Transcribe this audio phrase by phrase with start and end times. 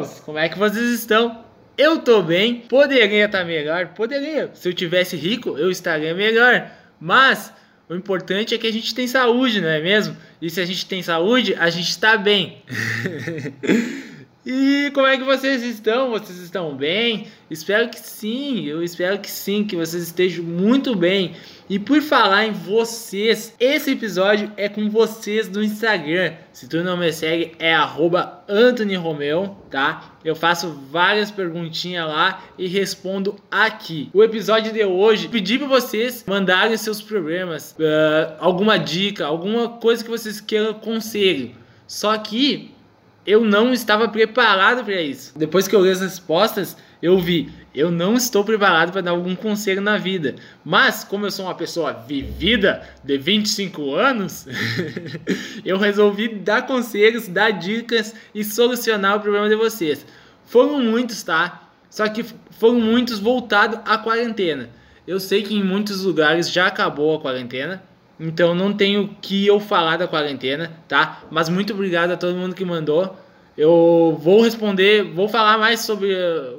[0.00, 1.44] meus, como é que vocês estão?
[1.76, 4.50] Eu tô bem, poderia estar melhor, poderia.
[4.54, 6.70] Se eu tivesse rico, eu estaria melhor.
[7.00, 7.52] Mas
[7.88, 10.16] o importante é que a gente tem saúde, não é mesmo?
[10.40, 12.62] E se a gente tem saúde, a gente está bem.
[14.52, 16.10] E como é que vocês estão?
[16.10, 17.26] Vocês estão bem?
[17.50, 21.34] Espero que sim, eu espero que sim, que vocês estejam muito bem.
[21.68, 26.32] E por falar em vocês, esse episódio é com vocês do Instagram.
[26.52, 27.74] Se tu não me segue, é
[28.48, 30.16] @anthonyromeu, tá?
[30.24, 34.10] Eu faço várias perguntinhas lá e respondo aqui.
[34.12, 40.02] O episódio de hoje, pedi para vocês mandarem seus problemas, uh, alguma dica, alguma coisa
[40.02, 41.52] que vocês queiram conselho.
[41.86, 42.70] Só que
[43.30, 45.32] eu não estava preparado para isso.
[45.38, 49.36] Depois que eu li as respostas, eu vi, eu não estou preparado para dar algum
[49.36, 50.34] conselho na vida.
[50.64, 54.48] Mas, como eu sou uma pessoa vivida de 25 anos,
[55.64, 60.04] eu resolvi dar conselhos, dar dicas e solucionar o problema de vocês.
[60.44, 61.70] Foram muitos, tá?
[61.88, 64.70] Só que foram muitos voltados à quarentena.
[65.06, 67.80] Eu sei que em muitos lugares já acabou a quarentena,
[68.20, 71.22] então não tenho que eu falar da quarentena, tá?
[71.30, 73.16] Mas muito obrigado a todo mundo que mandou.
[73.56, 76.14] Eu vou responder, vou falar mais sobre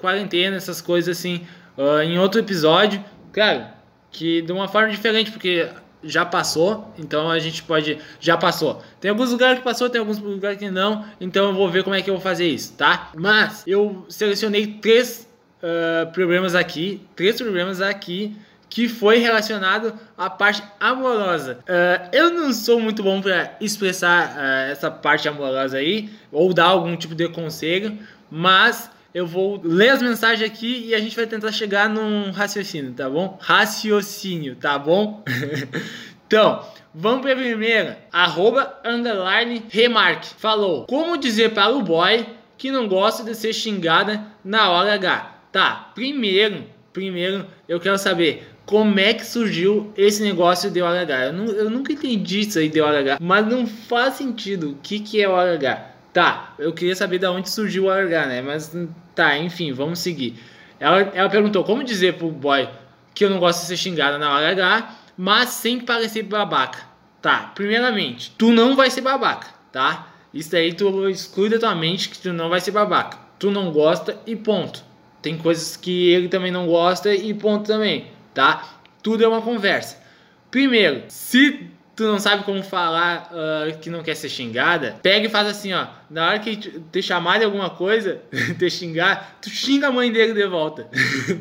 [0.00, 1.46] quarentena, essas coisas assim,
[1.78, 3.02] uh, em outro episódio.
[3.32, 3.66] Claro,
[4.10, 5.68] que de uma forma diferente, porque
[6.02, 7.98] já passou, então a gente pode.
[8.20, 8.82] Já passou.
[9.00, 11.94] Tem alguns lugares que passou, tem alguns lugares que não, então eu vou ver como
[11.94, 13.10] é que eu vou fazer isso, tá?
[13.16, 15.28] Mas eu selecionei três
[15.62, 18.36] uh, problemas aqui, três problemas aqui
[18.68, 21.58] que foi relacionado à parte amorosa.
[21.60, 26.66] Uh, eu não sou muito bom para expressar uh, essa parte amorosa aí, ou dar
[26.66, 27.98] algum tipo de conselho,
[28.30, 32.92] mas eu vou ler as mensagens aqui e a gente vai tentar chegar num raciocínio,
[32.92, 33.38] tá bom?
[33.40, 35.22] Raciocínio, tá bom?
[36.26, 37.98] então, vamos para a primeira.
[38.10, 40.30] Arroba, underline, remarque.
[40.36, 42.26] Falou, como dizer para o boy
[42.58, 45.32] que não gosta de ser xingada na hora H?
[45.52, 51.10] Tá, primeiro, primeiro eu quero saber como é que surgiu esse negócio de OH.
[51.26, 54.70] Eu, não, eu nunca entendi isso aí de OH, mas não faz sentido.
[54.70, 55.94] O que, que é OH?
[56.12, 58.40] Tá, eu queria saber de onde surgiu o OH, né?
[58.40, 58.74] Mas
[59.14, 60.38] tá, enfim, vamos seguir.
[60.80, 62.68] Ela, ela perguntou como dizer pro boy
[63.14, 66.78] que eu não gosto de ser xingada na OH, mas sem parecer babaca.
[67.20, 70.08] Tá, primeiramente, tu não vai ser babaca, tá?
[70.32, 73.18] Isso aí tu exclui da tua mente que tu não vai ser babaca.
[73.38, 74.82] Tu não gosta e ponto.
[75.22, 78.80] Tem coisas que ele também não gosta e ponto também tá?
[79.02, 80.02] Tudo é uma conversa.
[80.50, 85.30] Primeiro, se tu não sabe como falar uh, que não quer ser xingada, pega e
[85.30, 85.86] faz assim, ó.
[86.10, 88.20] Na hora que te chamar de alguma coisa,
[88.58, 90.88] te xingar, tu xinga a mãe dele de volta.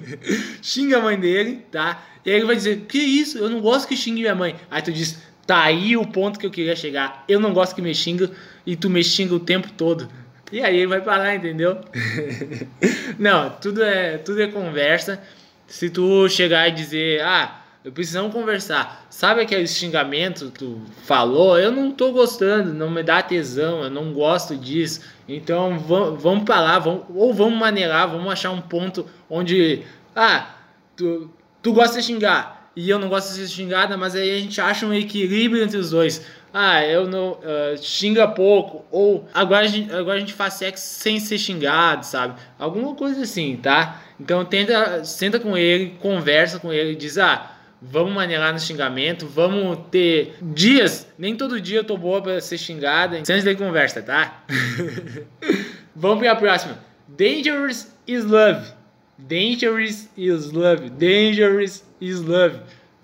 [0.61, 2.03] xinga a mãe dele, tá?
[2.25, 3.37] E aí ele vai dizer, que isso?
[3.37, 4.55] Eu não gosto que xingue minha mãe.
[4.69, 7.23] Aí tu diz, tá aí o ponto que eu queria chegar.
[7.27, 8.31] Eu não gosto que me xinga
[8.65, 10.07] e tu me xinga o tempo todo.
[10.51, 11.81] E aí ele vai parar, entendeu?
[13.17, 15.19] não, tudo é, tudo é conversa.
[15.67, 19.05] Se tu chegar e dizer, ah, eu precisamos conversar.
[19.09, 21.59] Sabe aquele xingamento que tu falou?
[21.59, 25.01] Eu não tô gostando, não me dá tesão, eu não gosto disso.
[25.27, 29.83] Então vamos, vamos para lá, vamos, ou vamos maneirar, vamos achar um ponto onde,
[30.15, 30.55] ah,
[30.95, 31.29] tu,
[31.61, 34.59] tu gosta de xingar e eu não gosto de ser xingada, mas aí a gente
[34.59, 36.25] acha um equilíbrio entre os dois.
[36.51, 37.33] Ah, eu não.
[37.33, 42.05] Uh, xinga pouco, ou agora a, gente, agora a gente faz sexo sem ser xingado,
[42.05, 42.39] sabe?
[42.57, 44.02] Alguma coisa assim, tá?
[44.19, 47.51] Então tenta, senta com ele, conversa com ele, diz: ah,
[47.81, 52.57] vamos maneirar no xingamento, vamos ter dias, nem todo dia eu tô boa para ser
[52.57, 53.23] xingada.
[53.25, 54.43] Senta de conversa, tá?
[55.95, 56.77] vamos para a próxima.
[57.07, 58.71] Dangerous is love.
[59.17, 60.89] Dangerous is love.
[60.89, 62.59] Dangerous is love.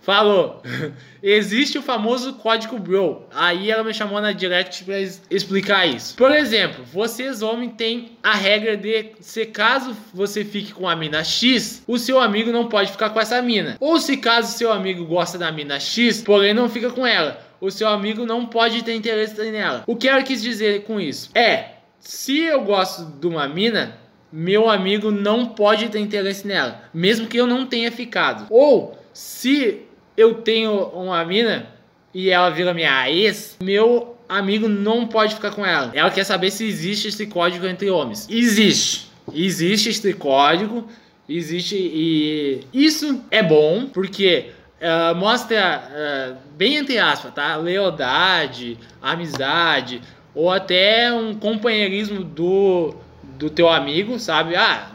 [0.09, 0.64] Falou.
[1.22, 3.28] Existe o famoso código Bro.
[3.31, 5.00] Aí ela me chamou na direct para
[5.30, 6.16] explicar isso.
[6.16, 11.24] Por exemplo, vocês homens têm a regra de se caso você fique com a mina
[11.24, 13.78] X, o seu amigo não pode ficar com essa mina.
[13.80, 17.69] Ou se caso seu amigo gosta da mina X, porém não fica com ela, o
[17.69, 19.83] seu amigo não pode ter interesse nela.
[19.86, 21.30] O que ela quis dizer com isso?
[21.36, 23.95] É, se eu gosto de uma mina,
[24.33, 28.48] meu amigo não pode ter interesse nela, mesmo que eu não tenha ficado.
[28.50, 29.88] Ou se
[30.19, 31.66] eu tenho uma mina
[32.13, 35.92] e ela vira minha ex, meu amigo não pode ficar com ela.
[35.94, 38.27] Ela quer saber se existe esse código entre homens.
[38.30, 39.10] Existe.
[39.33, 40.86] Existe esse código.
[41.27, 44.50] Existe e isso é bom porque
[44.81, 47.56] uh, mostra uh, bem entre aspas, tá?
[47.56, 50.01] Lealdade, amizade
[50.36, 52.94] ou até um companheirismo do
[53.38, 54.57] do teu amigo, sabe?
[54.57, 54.92] Ah,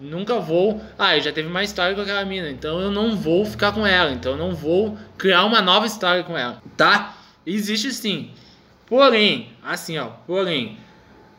[0.00, 0.80] nunca vou.
[0.98, 3.86] Ah, eu já teve uma história com aquela mina, então eu não vou ficar com
[3.86, 7.16] ela, então eu não vou criar uma nova história com ela, tá?
[7.46, 8.30] Existe sim.
[8.86, 10.76] Porém, assim, ó, porém,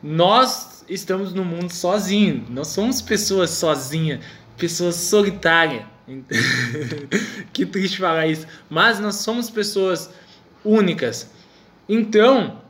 [0.01, 2.49] nós estamos no mundo sozinhos.
[2.49, 4.23] Nós somos pessoas sozinhas,
[4.57, 5.83] pessoas solitárias.
[7.53, 8.47] que triste falar isso.
[8.69, 10.13] Mas nós somos pessoas
[10.63, 11.29] únicas.
[11.87, 12.61] Então,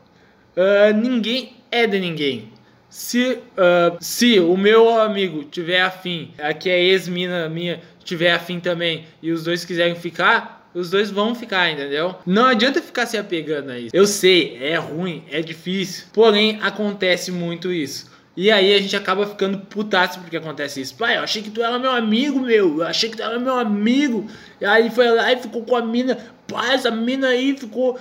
[0.55, 2.51] uh, ninguém é de ninguém.
[2.91, 9.05] Se, uh, se o meu amigo tiver afim, aqui é ex-mina minha, tiver afim também,
[9.23, 12.15] e os dois quiserem ficar, os dois vão ficar, entendeu?
[12.25, 13.95] Não adianta ficar se apegando a isso.
[13.95, 18.11] Eu sei, é ruim, é difícil, porém acontece muito isso.
[18.35, 20.95] E aí a gente acaba ficando putaço porque acontece isso.
[20.95, 22.79] Pai, eu achei que tu era meu amigo, meu.
[22.79, 24.27] Eu achei que tu era meu amigo.
[24.59, 26.17] E aí foi lá e ficou com a mina.
[26.47, 27.99] Pai, essa mina aí ficou,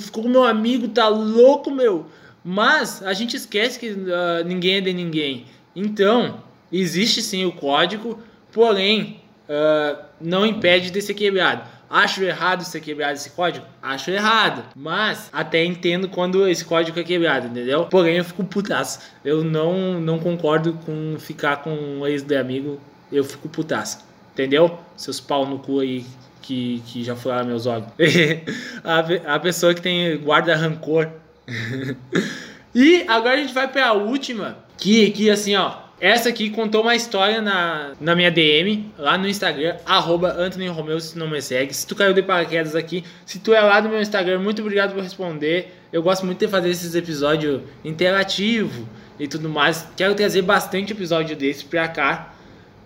[0.00, 2.06] ficou com meu amigo, tá louco, meu.
[2.50, 5.44] Mas a gente esquece que uh, ninguém é de ninguém.
[5.76, 6.42] Então,
[6.72, 8.18] existe sim o código,
[8.50, 11.68] porém, uh, não impede de ser quebrado.
[11.90, 13.66] Acho errado ser quebrado esse código?
[13.82, 14.64] Acho errado.
[14.74, 17.84] Mas até entendo quando esse código é quebrado, entendeu?
[17.84, 19.00] Porém, eu fico putaço.
[19.22, 22.80] Eu não, não concordo com ficar com um ex de amigo.
[23.12, 23.98] Eu fico putaço.
[24.32, 24.78] Entendeu?
[24.96, 26.06] Seus pau no cu aí
[26.40, 27.88] que, que já furaram meus olhos.
[28.82, 31.10] a, a pessoa que tem guarda rancor.
[32.74, 34.58] e agora a gente vai para a última.
[34.76, 35.88] Que, que assim, ó.
[36.00, 41.00] Essa aqui contou uma história na, na minha DM, lá no Instagram, arroba Anthony Romeu,
[41.00, 41.74] se não me segue.
[41.74, 44.94] Se tu caiu de paraquedas aqui, se tu é lá no meu Instagram, muito obrigado
[44.94, 45.74] por responder.
[45.92, 48.86] Eu gosto muito de fazer esses episódios interativos
[49.18, 49.88] e tudo mais.
[49.96, 52.32] Quero trazer bastante episódio desse pra cá,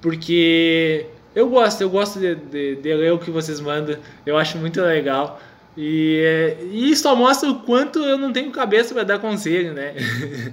[0.01, 1.05] porque
[1.35, 4.81] eu gosto, eu gosto de, de, de ler o que vocês mandam, eu acho muito
[4.81, 5.39] legal.
[5.77, 9.95] E, e só mostra o quanto eu não tenho cabeça para dar conselho, né?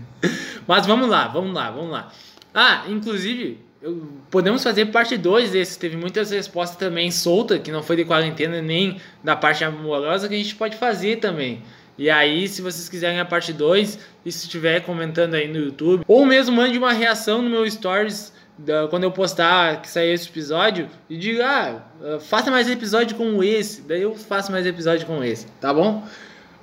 [0.66, 2.12] Mas vamos lá, vamos lá, vamos lá.
[2.54, 5.78] Ah, inclusive, eu, podemos fazer parte 2 desse.
[5.78, 10.36] Teve muitas respostas também soltas, que não foi de quarentena nem da parte amorosa, que
[10.36, 11.62] a gente pode fazer também.
[11.98, 16.04] E aí, se vocês quiserem a parte 2, e se estiver comentando aí no YouTube,
[16.08, 18.32] ou mesmo mande uma reação no meu stories
[18.90, 23.82] quando eu postar que saiu esse episódio, e diga, ah, faça mais episódio como esse.
[23.82, 26.06] Daí eu faço mais episódio como esse, tá bom?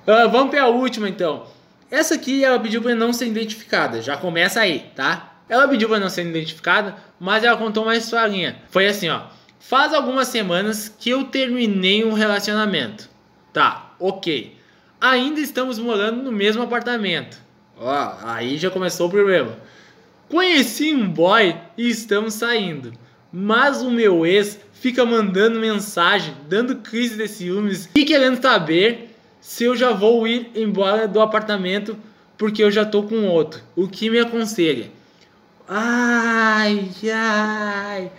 [0.06, 1.46] Uh, vamos para a última então.
[1.90, 4.00] Essa aqui ela pediu para não ser identificada.
[4.02, 5.34] Já começa aí, tá?
[5.48, 8.56] Ela pediu para não ser identificada, mas ela contou uma historinha.
[8.70, 9.22] Foi assim, ó.
[9.58, 13.08] Faz algumas semanas que eu terminei um relacionamento.
[13.52, 14.56] Tá, ok.
[15.00, 17.38] Ainda estamos morando no mesmo apartamento.
[17.78, 19.56] Ó, aí já começou o problema.
[20.28, 22.92] Conheci um boy e estamos saindo.
[23.32, 29.64] Mas o meu ex fica mandando mensagem, dando crise de ciúmes e querendo saber se
[29.64, 31.96] eu já vou ir embora do apartamento
[32.36, 33.62] porque eu já tô com outro.
[33.74, 34.90] O que me aconselha?
[35.68, 38.12] Ai, ai.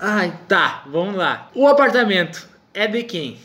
[0.00, 1.50] Ai, tá, vamos lá.
[1.54, 3.38] O apartamento é de quem?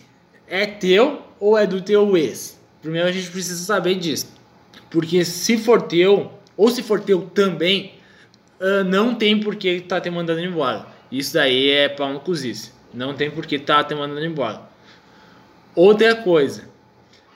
[0.48, 2.60] É teu ou é do teu ex?
[2.82, 4.28] Primeiro a gente precisa saber disso.
[4.90, 7.94] Porque se for teu, ou se for teu também,
[8.60, 10.88] uh, não tem por que tá te mandando embora.
[11.12, 12.72] Isso daí é pau no cozice.
[12.94, 14.62] Não tem por que tá te mandando embora.
[15.76, 16.70] Outra coisa.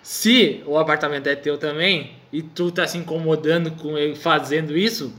[0.02, 5.14] Se o apartamento é teu também e tu tá se incomodando com ele fazendo isso,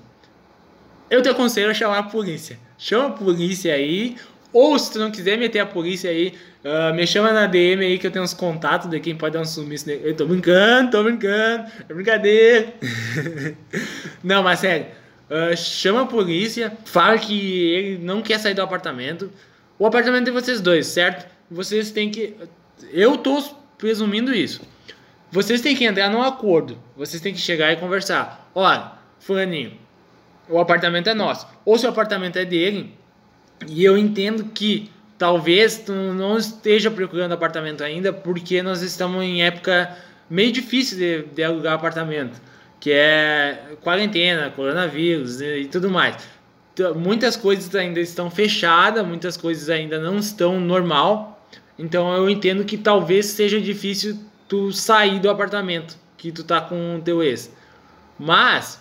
[1.08, 2.58] eu te aconselho a chamar a polícia.
[2.78, 4.16] Chama a polícia aí.
[4.52, 7.98] Ou se tu não quiser meter a polícia aí, uh, me chama na DM aí
[7.98, 9.90] que eu tenho uns contatos de quem pode dar um sumiço.
[9.90, 11.70] Eu tô brincando, tô brincando.
[11.88, 12.72] É brincadeira.
[14.22, 14.86] não, mas sério.
[15.30, 19.30] Uh, chama a polícia, fala que ele não quer sair do apartamento.
[19.78, 21.26] O apartamento é de vocês dois, certo?
[21.50, 22.34] Vocês têm que.
[22.92, 23.42] Eu tô
[23.78, 24.60] presumindo isso.
[25.32, 26.76] Vocês têm que entrar num acordo.
[26.96, 28.50] Vocês têm que chegar e conversar.
[28.54, 29.72] Olha, Fulaninho,
[30.48, 31.46] o apartamento é nosso.
[31.64, 32.94] Ou se o apartamento é dele,
[33.68, 34.90] e eu entendo que
[35.20, 39.94] talvez tu não esteja procurando apartamento ainda, porque nós estamos em época
[40.30, 42.40] meio difícil de, de alugar apartamento,
[42.80, 46.16] que é quarentena, coronavírus e, e tudo mais.
[46.96, 51.46] Muitas coisas ainda estão fechadas, muitas coisas ainda não estão normal.
[51.78, 56.96] Então eu entendo que talvez seja difícil tu sair do apartamento que tu tá com
[56.96, 57.54] o teu ex.
[58.18, 58.80] Mas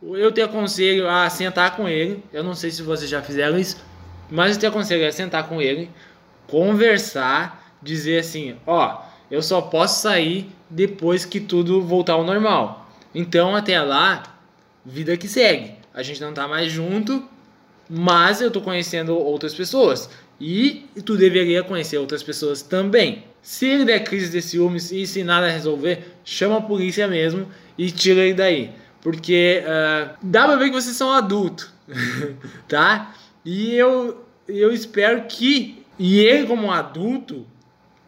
[0.00, 2.22] eu te aconselho a sentar com ele.
[2.32, 3.84] Eu não sei se vocês já fizeram isso,
[4.30, 5.90] mas eu te aconselho a sentar com ele,
[6.46, 12.88] conversar, dizer assim: ó, eu só posso sair depois que tudo voltar ao normal.
[13.14, 14.22] Então, até lá,
[14.84, 15.74] vida que segue.
[15.94, 17.26] A gente não tá mais junto,
[17.88, 20.10] mas eu tô conhecendo outras pessoas.
[20.38, 23.24] E tu deveria conhecer outras pessoas também.
[23.40, 27.90] Se ele der crise de ciúmes e se nada resolver, chama a polícia mesmo e
[27.90, 28.70] tira ele daí.
[29.00, 31.72] Porque uh, dá pra ver que vocês são adultos,
[32.68, 33.14] tá?
[33.46, 37.46] E eu, eu espero que, e ele como adulto,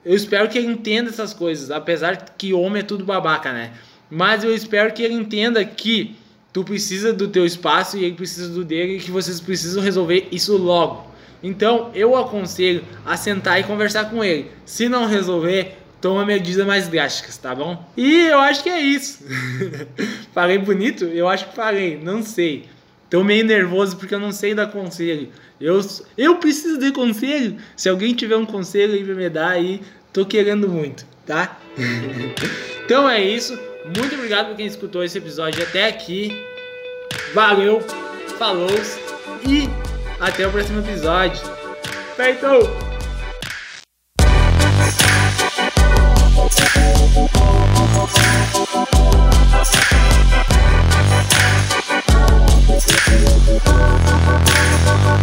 [0.05, 3.73] eu espero que ele entenda essas coisas, apesar que homem é tudo babaca, né?
[4.11, 6.17] mas eu espero que ele entenda que
[6.53, 10.29] tu precisa do teu espaço e ele precisa do dele e que vocês precisam resolver
[10.33, 11.07] isso logo.
[11.43, 14.51] Então eu aconselho a sentar e conversar com ele.
[14.65, 17.85] Se não resolver, toma medidas mais drásticas, tá bom?
[17.97, 19.25] E eu acho que é isso.
[20.33, 21.05] falei bonito?
[21.05, 22.65] Eu acho que falei, não sei.
[23.11, 25.31] Tô meio nervoso porque eu não sei dar conselho.
[25.61, 25.81] Eu,
[26.17, 27.57] eu preciso de conselho.
[27.77, 29.81] Se alguém tiver um conselho aí pra me dar aí,
[30.13, 31.59] tô querendo muito, tá?
[32.85, 33.59] então é isso.
[33.97, 36.31] Muito obrigado por quem escutou esse episódio até aqui.
[37.33, 37.81] Valeu,
[38.39, 38.69] falou
[39.47, 39.69] e
[40.21, 41.41] até o próximo episódio.
[42.17, 42.89] Feito!
[49.61, 49.93] Thank
[53.59, 55.18] フフフフ。